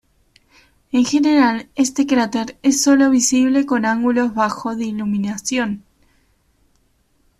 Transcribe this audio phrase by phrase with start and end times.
[0.93, 5.83] En general, este cráter es solo visible con ángulos bajos de iluminación.